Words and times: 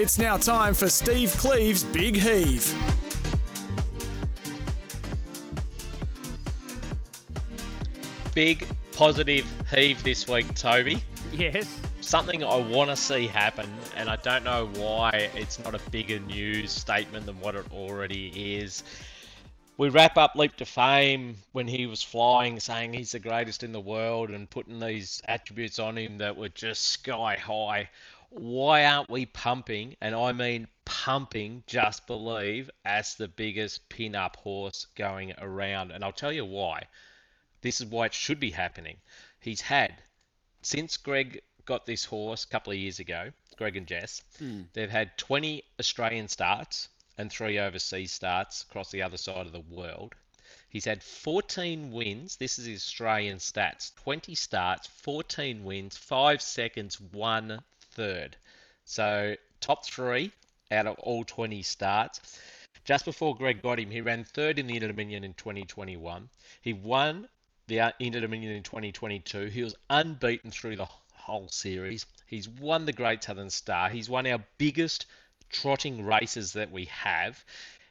It's 0.00 0.18
now 0.18 0.38
time 0.38 0.72
for 0.72 0.88
Steve 0.88 1.30
Cleave's 1.32 1.84
Big 1.84 2.16
Heave. 2.16 2.74
Big 8.34 8.66
positive 8.92 9.44
heave 9.70 10.02
this 10.02 10.26
week, 10.26 10.54
Toby. 10.54 11.04
Yes. 11.34 11.78
Something 12.00 12.42
I 12.42 12.56
want 12.56 12.88
to 12.88 12.96
see 12.96 13.26
happen, 13.26 13.68
and 13.94 14.08
I 14.08 14.16
don't 14.16 14.42
know 14.42 14.70
why 14.76 15.28
it's 15.34 15.62
not 15.62 15.74
a 15.74 15.90
bigger 15.90 16.18
news 16.20 16.72
statement 16.72 17.26
than 17.26 17.38
what 17.38 17.54
it 17.54 17.66
already 17.70 18.54
is. 18.56 18.82
We 19.76 19.90
wrap 19.90 20.16
up 20.16 20.34
Leap 20.34 20.56
to 20.56 20.64
Fame 20.64 21.36
when 21.52 21.68
he 21.68 21.84
was 21.84 22.02
flying, 22.02 22.58
saying 22.58 22.94
he's 22.94 23.12
the 23.12 23.18
greatest 23.18 23.62
in 23.62 23.72
the 23.72 23.80
world 23.80 24.30
and 24.30 24.48
putting 24.48 24.80
these 24.80 25.20
attributes 25.28 25.78
on 25.78 25.98
him 25.98 26.16
that 26.18 26.38
were 26.38 26.48
just 26.48 26.84
sky 26.84 27.36
high. 27.36 27.90
Why 28.32 28.84
aren't 28.84 29.10
we 29.10 29.26
pumping, 29.26 29.96
and 30.00 30.14
I 30.14 30.30
mean 30.30 30.68
pumping 30.84 31.64
Just 31.66 32.06
Believe 32.06 32.70
as 32.84 33.16
the 33.16 33.26
biggest 33.26 33.88
pin 33.88 34.14
up 34.14 34.36
horse 34.36 34.86
going 34.94 35.34
around? 35.38 35.90
And 35.90 36.04
I'll 36.04 36.12
tell 36.12 36.32
you 36.32 36.44
why. 36.44 36.86
This 37.60 37.80
is 37.80 37.86
why 37.86 38.06
it 38.06 38.14
should 38.14 38.38
be 38.38 38.52
happening. 38.52 38.98
He's 39.40 39.60
had, 39.60 40.00
since 40.62 40.96
Greg 40.96 41.42
got 41.64 41.86
this 41.86 42.04
horse 42.04 42.44
a 42.44 42.46
couple 42.46 42.72
of 42.72 42.78
years 42.78 43.00
ago, 43.00 43.32
Greg 43.56 43.76
and 43.76 43.88
Jess, 43.88 44.22
hmm. 44.38 44.62
they've 44.74 44.88
had 44.88 45.18
20 45.18 45.64
Australian 45.80 46.28
starts 46.28 46.88
and 47.18 47.32
three 47.32 47.58
overseas 47.58 48.12
starts 48.12 48.62
across 48.62 48.92
the 48.92 49.02
other 49.02 49.16
side 49.16 49.46
of 49.46 49.52
the 49.52 49.58
world. 49.60 50.14
He's 50.68 50.84
had 50.84 51.02
14 51.02 51.90
wins. 51.90 52.36
This 52.36 52.60
is 52.60 52.66
his 52.66 52.82
Australian 52.82 53.38
stats 53.38 53.92
20 53.96 54.36
starts, 54.36 54.86
14 54.86 55.64
wins, 55.64 55.96
5 55.96 56.40
seconds, 56.40 57.00
1 57.00 57.60
third. 58.00 58.34
So, 58.86 59.36
top 59.60 59.84
three 59.84 60.32
out 60.70 60.86
of 60.86 60.98
all 61.00 61.22
20 61.22 61.60
starts. 61.60 62.40
Just 62.86 63.04
before 63.04 63.36
Greg 63.36 63.60
got 63.60 63.78
him, 63.78 63.90
he 63.90 64.00
ran 64.00 64.24
third 64.24 64.58
in 64.58 64.66
the 64.66 64.74
Inter 64.74 64.88
Dominion 64.88 65.22
in 65.22 65.34
2021. 65.34 66.30
He 66.62 66.72
won 66.72 67.28
the 67.66 67.80
uh, 67.80 67.92
Inter 67.98 68.20
Dominion 68.20 68.52
in 68.52 68.62
2022. 68.62 69.48
He 69.48 69.62
was 69.62 69.74
unbeaten 69.90 70.50
through 70.50 70.76
the 70.76 70.88
whole 71.12 71.48
series. 71.48 72.06
He's 72.26 72.48
won 72.48 72.86
the 72.86 72.94
Great 72.94 73.22
Southern 73.22 73.50
Star. 73.50 73.90
He's 73.90 74.08
won 74.08 74.26
our 74.26 74.42
biggest 74.56 75.04
trotting 75.50 76.06
races 76.06 76.54
that 76.54 76.70
we 76.70 76.86
have. 76.86 77.44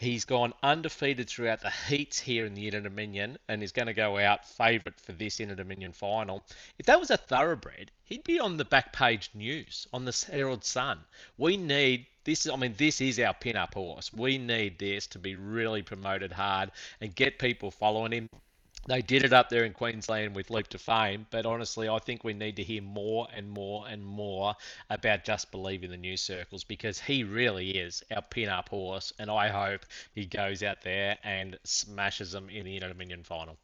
He's 0.00 0.24
gone 0.24 0.54
undefeated 0.62 1.28
throughout 1.28 1.60
the 1.60 1.68
heats 1.68 2.18
here 2.18 2.46
in 2.46 2.54
the 2.54 2.66
Inter 2.66 2.80
Dominion 2.80 3.36
and 3.48 3.62
is 3.62 3.72
going 3.72 3.88
to 3.88 3.92
go 3.92 4.16
out 4.16 4.48
favourite 4.48 4.98
for 4.98 5.12
this 5.12 5.40
Inter 5.40 5.56
Dominion 5.56 5.92
final. 5.92 6.42
If 6.78 6.86
that 6.86 6.98
was 6.98 7.10
a 7.10 7.18
thoroughbred, 7.18 7.90
he'd 8.04 8.24
be 8.24 8.40
on 8.40 8.56
the 8.56 8.64
back 8.64 8.94
page 8.94 9.28
news 9.34 9.86
on 9.92 10.06
the 10.06 10.26
Herald 10.32 10.64
Sun. 10.64 11.00
We 11.36 11.58
need 11.58 12.06
this. 12.24 12.48
I 12.48 12.56
mean, 12.56 12.76
this 12.78 13.02
is 13.02 13.20
our 13.20 13.34
pin-up 13.34 13.74
horse. 13.74 14.10
We 14.10 14.38
need 14.38 14.78
this 14.78 15.06
to 15.08 15.18
be 15.18 15.34
really 15.34 15.82
promoted 15.82 16.32
hard 16.32 16.70
and 17.02 17.14
get 17.14 17.38
people 17.38 17.70
following 17.70 18.12
him. 18.12 18.30
They 18.86 19.02
did 19.02 19.24
it 19.24 19.32
up 19.32 19.50
there 19.50 19.64
in 19.64 19.72
Queensland 19.72 20.34
with 20.34 20.50
Leap 20.50 20.66
to 20.68 20.78
Fame, 20.78 21.26
but 21.30 21.46
honestly, 21.46 21.88
I 21.88 21.98
think 21.98 22.24
we 22.24 22.32
need 22.32 22.56
to 22.56 22.64
hear 22.64 22.82
more 22.82 23.28
and 23.32 23.48
more 23.48 23.86
and 23.86 24.04
more 24.04 24.54
about 24.88 25.24
Just 25.24 25.50
Believe 25.52 25.84
in 25.84 25.90
the 25.90 25.96
news 25.96 26.22
circles 26.22 26.64
because 26.64 26.98
he 26.98 27.22
really 27.22 27.70
is 27.70 28.02
our 28.10 28.22
pin-up 28.22 28.68
horse, 28.68 29.12
and 29.18 29.30
I 29.30 29.48
hope 29.48 29.84
he 30.14 30.24
goes 30.24 30.62
out 30.62 30.82
there 30.82 31.18
and 31.22 31.58
smashes 31.62 32.32
them 32.32 32.48
in 32.48 32.64
the 32.64 32.74
Inter 32.76 32.88
Dominion 32.88 33.22
final. 33.22 33.58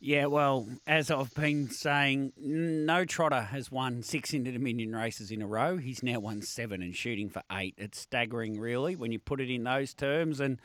Yeah, 0.00 0.26
well, 0.26 0.68
as 0.86 1.10
I've 1.10 1.34
been 1.34 1.70
saying, 1.70 2.32
no 2.36 3.04
trotter 3.04 3.40
has 3.40 3.70
won 3.70 4.02
six 4.02 4.32
Inter 4.32 4.52
Dominion 4.52 4.94
races 4.94 5.30
in 5.30 5.42
a 5.42 5.46
row. 5.46 5.76
He's 5.76 6.02
now 6.04 6.20
won 6.20 6.40
seven 6.40 6.82
and 6.82 6.94
shooting 6.94 7.28
for 7.28 7.42
eight. 7.50 7.74
It's 7.76 8.00
staggering, 8.00 8.60
really, 8.60 8.96
when 8.96 9.12
you 9.12 9.18
put 9.18 9.40
it 9.40 9.50
in 9.50 9.64
those 9.64 9.94
terms. 9.94 10.38
And 10.38 10.60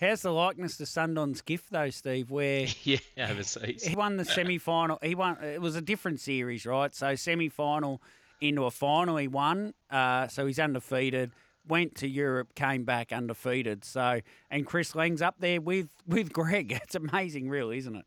how's 0.00 0.22
the 0.22 0.32
likeness 0.32 0.76
to 0.78 0.86
Sundon's 0.86 1.40
gift, 1.42 1.70
though, 1.70 1.90
Steve? 1.90 2.30
Where 2.30 2.66
yeah, 2.84 2.98
overseas. 3.20 3.84
he 3.84 3.94
won 3.94 4.16
the 4.16 4.24
semi 4.24 4.58
final. 4.58 4.98
He 5.02 5.14
won. 5.14 5.42
It 5.42 5.60
was 5.60 5.76
a 5.76 5.80
different 5.80 6.20
series, 6.20 6.66
right? 6.66 6.94
So 6.94 7.14
semi 7.14 7.48
final 7.48 8.00
into 8.40 8.64
a 8.64 8.70
final, 8.70 9.16
he 9.16 9.28
won. 9.28 9.74
Uh, 9.90 10.28
so 10.28 10.46
he's 10.46 10.58
undefeated. 10.58 11.32
Went 11.66 11.96
to 11.96 12.08
Europe, 12.08 12.54
came 12.54 12.84
back 12.84 13.12
undefeated. 13.12 13.84
So 13.84 14.20
and 14.50 14.64
Chris 14.66 14.94
Lang's 14.94 15.20
up 15.20 15.36
there 15.38 15.60
with 15.60 15.88
with 16.06 16.32
Greg. 16.32 16.72
It's 16.82 16.94
amazing, 16.94 17.48
really, 17.50 17.78
isn't 17.78 17.94
it? 17.96 18.06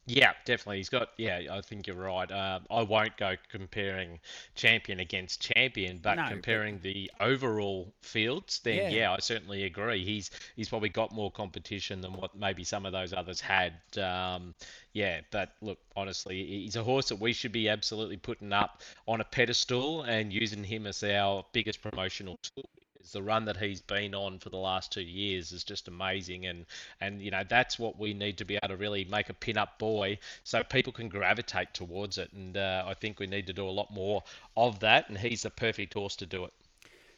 Yeah, 0.10 0.34
definitely. 0.44 0.78
He's 0.78 0.90
got, 0.90 1.10
yeah, 1.18 1.42
I 1.52 1.62
think 1.62 1.86
you're 1.86 1.96
right. 1.96 2.30
Um, 2.32 2.66
I 2.72 2.82
won't 2.82 3.16
go 3.16 3.36
comparing 3.52 4.20
champion 4.56 5.00
against 5.00 5.40
champion, 5.40 6.00
but 6.00 6.16
No, 6.16 6.24
but- 6.24 6.30
comparing 6.32 6.80
the 6.80 7.12
overall 7.20 7.94
fields, 8.02 8.58
then 8.60 8.78
Yeah. 8.78 8.90
yeah. 8.90 9.12
I 9.14 9.20
certainly 9.20 9.66
agree. 9.66 10.04
He's 10.04 10.32
he's 10.56 10.68
probably 10.68 10.90
got 10.90 11.12
more 11.12 11.32
competition 11.32 12.02
than 12.02 12.14
what 12.14 12.36
maybe 12.36 12.64
some 12.64 12.88
of 12.88 12.92
those 12.92 13.14
others 13.14 13.40
had. 13.40 13.74
Um, 13.98 14.56
yeah, 14.94 15.22
but 15.30 15.54
look, 15.62 15.78
honestly, 15.96 16.44
he's 16.44 16.76
a 16.76 16.84
horse 16.84 17.10
that 17.10 17.18
we 17.20 17.32
should 17.32 17.52
be 17.52 17.70
absolutely 17.70 18.18
putting 18.18 18.52
up 18.52 18.82
on 19.08 19.22
a 19.22 19.26
pedestal 19.26 20.02
and 20.02 20.34
using 20.34 20.64
him 20.64 20.88
as 20.88 21.04
our 21.04 21.46
biggest 21.54 21.84
promotional 21.84 22.40
tool. 22.42 22.66
The 23.12 23.22
run 23.22 23.46
that 23.46 23.58
he's 23.58 23.82
been 23.82 24.14
on 24.16 24.40
for 24.40 24.50
the 24.50 24.58
last 24.58 24.92
two 24.92 25.02
years 25.02 25.52
is 25.52 25.64
just 25.64 25.88
amazing, 25.88 26.46
and 26.46 26.66
and 27.02 27.22
you 27.22 27.32
know 27.32 27.44
that's 27.48 27.80
what 27.80 28.00
we 28.00 28.14
need 28.14 28.38
to 28.38 28.46
be 28.46 28.56
able 28.56 28.70
to 28.70 28.78
really 28.78 29.06
make 29.06 29.30
a 29.30 29.34
pin-up 29.34 29.80
boy, 29.80 30.20
so 30.44 30.64
people 30.64 30.94
can 30.94 31.10
gravitate 31.10 31.74
towards 31.74 32.18
it. 32.18 32.32
And 32.34 32.58
uh, 32.58 32.84
I 32.88 32.94
think 32.94 33.20
we 33.20 33.28
need 33.28 33.48
to 33.48 33.54
do 33.54 33.68
a 33.68 33.72
lot 33.72 33.92
more 33.92 34.24
of 34.56 34.80
that, 34.80 35.10
and 35.10 35.18
he's 35.18 35.44
the 35.44 35.50
perfect 35.50 35.94
horse 35.94 36.16
to 36.18 36.26
do 36.26 36.46
it. 36.46 36.54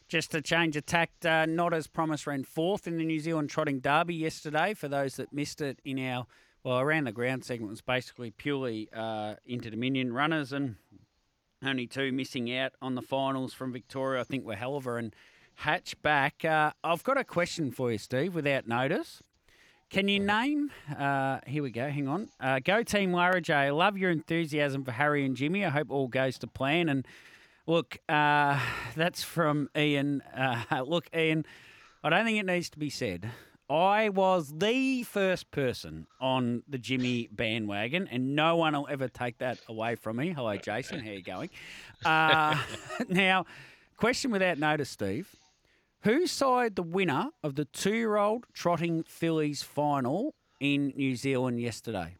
Just 0.08 0.32
to 0.32 0.42
change 0.42 0.76
of 0.76 0.84
tact, 0.84 1.24
uh, 1.24 1.46
not 1.46 1.72
as 1.72 1.86
promised 1.86 2.26
ran 2.26 2.44
fourth 2.44 2.86
in 2.86 2.98
the 2.98 3.04
New 3.04 3.18
Zealand 3.18 3.48
Trotting 3.48 3.80
Derby 3.80 4.14
yesterday. 4.14 4.74
For 4.74 4.88
those 4.88 5.16
that 5.16 5.32
missed 5.32 5.62
it 5.62 5.78
in 5.84 5.98
our, 5.98 6.26
well, 6.62 6.80
around 6.80 7.04
the 7.04 7.12
ground 7.12 7.44
segment 7.44 7.70
was 7.70 7.80
basically 7.80 8.30
purely 8.30 8.90
uh, 8.92 9.36
Inter 9.46 9.70
Dominion 9.70 10.12
runners 10.12 10.52
and 10.52 10.76
only 11.64 11.86
two 11.86 12.12
missing 12.12 12.54
out 12.54 12.72
on 12.82 12.94
the 12.94 13.00
finals 13.00 13.54
from 13.54 13.72
Victoria. 13.72 14.20
I 14.20 14.24
think 14.24 14.44
were 14.44 14.56
Helliver 14.56 14.98
and 14.98 15.14
Hatchback. 15.60 16.44
Uh, 16.44 16.72
I've 16.82 17.04
got 17.04 17.18
a 17.18 17.24
question 17.24 17.70
for 17.70 17.92
you, 17.92 17.98
Steve, 17.98 18.34
without 18.34 18.66
notice. 18.66 19.22
Can 19.92 20.08
you 20.08 20.20
name? 20.20 20.70
Uh, 20.98 21.40
here 21.46 21.62
we 21.62 21.70
go. 21.70 21.90
Hang 21.90 22.08
on. 22.08 22.30
Uh, 22.40 22.60
go 22.64 22.82
team 22.82 23.12
Lara 23.12 23.42
J. 23.42 23.70
Love 23.70 23.98
your 23.98 24.10
enthusiasm 24.10 24.84
for 24.84 24.92
Harry 24.92 25.26
and 25.26 25.36
Jimmy. 25.36 25.66
I 25.66 25.68
hope 25.68 25.90
all 25.90 26.08
goes 26.08 26.38
to 26.38 26.46
plan. 26.46 26.88
And 26.88 27.06
look, 27.66 27.98
uh, 28.08 28.58
that's 28.96 29.22
from 29.22 29.68
Ian. 29.76 30.22
Uh, 30.34 30.82
look, 30.86 31.08
Ian, 31.14 31.44
I 32.02 32.08
don't 32.08 32.24
think 32.24 32.38
it 32.38 32.46
needs 32.46 32.70
to 32.70 32.78
be 32.78 32.88
said. 32.88 33.30
I 33.68 34.08
was 34.08 34.52
the 34.56 35.02
first 35.02 35.50
person 35.50 36.06
on 36.20 36.62
the 36.68 36.78
Jimmy 36.78 37.28
bandwagon, 37.30 38.08
and 38.10 38.34
no 38.34 38.56
one 38.56 38.74
will 38.74 38.88
ever 38.90 39.08
take 39.08 39.38
that 39.38 39.58
away 39.68 39.94
from 39.94 40.16
me. 40.16 40.32
Hello, 40.32 40.56
Jason. 40.56 41.00
How 41.00 41.10
you 41.10 41.22
going? 41.22 41.50
Uh, 42.04 42.58
now, 43.08 43.46
question 43.96 44.30
without 44.30 44.58
notice, 44.58 44.90
Steve. 44.90 45.34
Who 46.02 46.26
side 46.26 46.74
the 46.76 46.82
winner 46.82 47.30
of 47.44 47.54
the 47.54 47.64
two-year-old 47.64 48.46
trotting 48.52 49.04
fillies 49.04 49.62
final 49.62 50.34
in 50.58 50.92
New 50.96 51.14
Zealand 51.14 51.60
yesterday? 51.60 52.16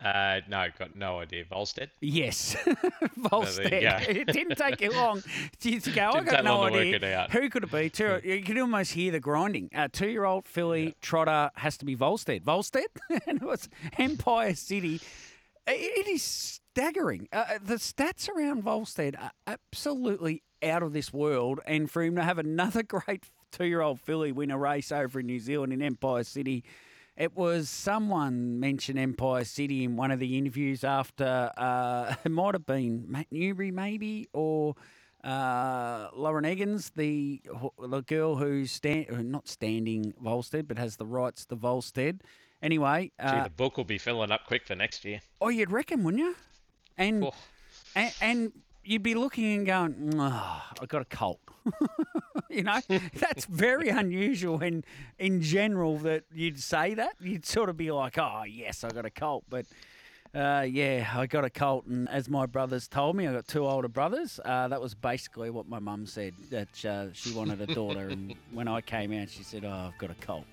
Uh, 0.00 0.40
no, 0.48 0.64
got 0.78 0.94
no 0.94 1.18
idea. 1.18 1.44
Volstead. 1.44 1.90
Yes, 2.00 2.56
Volstead. 3.16 3.82
go. 3.82 3.98
it 4.12 4.28
didn't 4.28 4.56
take 4.56 4.80
you 4.80 4.92
long 4.92 5.24
to, 5.60 5.80
go. 5.90 6.10
I 6.14 6.20
got 6.22 6.44
no 6.44 6.58
long 6.58 6.66
to 6.68 6.72
work 6.74 6.80
idea. 6.82 6.96
it 6.96 7.04
out. 7.04 7.32
Who 7.32 7.50
could 7.50 7.64
it 7.64 7.72
be? 7.72 7.90
Two, 7.90 8.20
you 8.22 8.42
can 8.44 8.58
almost 8.60 8.92
hear 8.92 9.10
the 9.10 9.18
grinding. 9.18 9.68
A 9.74 9.88
two-year-old 9.88 10.46
filly 10.46 10.94
trotter 11.02 11.50
has 11.56 11.76
to 11.78 11.84
be 11.84 11.96
Volstead. 11.96 12.44
Volstead, 12.44 12.86
and 13.26 13.42
it 13.42 13.44
was 13.44 13.68
Empire 13.98 14.54
City. 14.54 15.00
It 15.66 16.06
is 16.06 16.22
staggering. 16.22 17.28
Uh, 17.32 17.58
the 17.60 17.74
stats 17.74 18.28
around 18.28 18.62
Volstead 18.62 19.16
are 19.16 19.32
absolutely 19.48 20.44
out 20.62 20.82
of 20.82 20.92
this 20.92 21.12
world, 21.12 21.60
and 21.66 21.90
for 21.90 22.02
him 22.02 22.16
to 22.16 22.22
have 22.22 22.38
another 22.38 22.82
great 22.84 23.24
two-year-old 23.52 24.00
filly 24.00 24.32
win 24.32 24.50
a 24.50 24.58
race 24.58 24.92
over 24.92 25.20
in 25.20 25.26
New 25.26 25.38
Zealand 25.40 25.72
in 25.72 25.80
Empire 25.82 26.24
City. 26.24 26.64
It 27.16 27.36
was 27.36 27.68
someone 27.68 28.60
mentioned 28.60 28.98
Empire 28.98 29.44
City 29.44 29.82
in 29.84 29.96
one 29.96 30.10
of 30.12 30.20
the 30.20 30.38
interviews 30.38 30.84
after 30.84 31.50
uh, 31.56 32.14
it 32.24 32.28
might 32.30 32.54
have 32.54 32.66
been 32.66 33.06
Matt 33.08 33.26
Newbury 33.32 33.70
maybe 33.72 34.28
or 34.32 34.74
uh, 35.24 36.08
Lauren 36.14 36.44
Eggins, 36.44 36.92
the 36.94 37.40
the 37.88 38.02
girl 38.02 38.36
who's 38.36 38.70
stand, 38.70 39.08
not 39.30 39.48
standing 39.48 40.14
Volstead 40.22 40.68
but 40.68 40.78
has 40.78 40.96
the 40.96 41.06
rights 41.06 41.44
to 41.46 41.56
Volstead. 41.56 42.22
Anyway, 42.62 43.10
Gee, 43.20 43.26
uh, 43.26 43.44
the 43.44 43.50
book 43.50 43.76
will 43.76 43.84
be 43.84 43.98
filling 43.98 44.30
up 44.30 44.42
quick 44.46 44.66
for 44.66 44.74
next 44.76 45.04
year. 45.04 45.20
oh, 45.40 45.48
you'd 45.48 45.70
reckon, 45.72 46.04
wouldn't 46.04 46.22
you? 46.22 46.36
And 46.96 47.24
Oh. 47.24 47.34
and, 47.96 48.14
and 48.20 48.52
you'd 48.88 49.02
be 49.02 49.14
looking 49.14 49.52
and 49.58 49.66
going, 49.66 50.14
oh, 50.18 50.62
I 50.80 50.86
got 50.86 51.02
a 51.02 51.04
colt. 51.04 51.40
you 52.50 52.62
know, 52.62 52.80
that's 53.14 53.44
very 53.44 53.90
unusual. 53.90 54.60
And 54.60 54.84
in 55.18 55.42
general, 55.42 55.98
that 55.98 56.24
you'd 56.34 56.58
say 56.58 56.94
that 56.94 57.12
you'd 57.20 57.44
sort 57.44 57.68
of 57.68 57.76
be 57.76 57.92
like, 57.92 58.16
oh 58.18 58.44
yes, 58.48 58.84
I 58.84 58.88
got 58.88 59.04
a 59.04 59.10
colt. 59.10 59.44
But 59.48 59.66
uh, 60.34 60.66
yeah, 60.68 61.10
I 61.14 61.26
got 61.26 61.44
a 61.44 61.50
colt, 61.50 61.86
and 61.86 62.08
as 62.08 62.28
my 62.28 62.44
brothers 62.44 62.86
told 62.86 63.16
me, 63.16 63.26
I 63.26 63.32
got 63.32 63.48
two 63.48 63.66
older 63.66 63.88
brothers. 63.88 64.38
Uh, 64.44 64.68
that 64.68 64.80
was 64.80 64.94
basically 64.94 65.48
what 65.48 65.66
my 65.66 65.78
mum 65.78 66.04
said 66.04 66.34
that 66.50 66.84
uh, 66.84 67.12
she 67.14 67.32
wanted 67.32 67.62
a 67.62 67.66
daughter, 67.66 68.08
and 68.08 68.34
when 68.52 68.68
I 68.68 68.82
came 68.82 69.10
out, 69.12 69.30
she 69.30 69.42
said, 69.42 69.64
"Oh, 69.64 69.90
I've 69.90 69.98
got 69.98 70.10
a 70.10 70.14
colt." 70.14 70.44